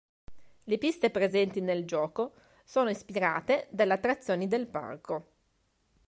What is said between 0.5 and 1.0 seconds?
Le